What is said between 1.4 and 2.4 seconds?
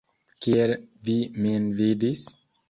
min vidis?